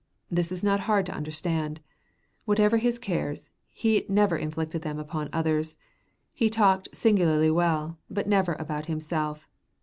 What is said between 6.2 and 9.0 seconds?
He talked singularly well, but never about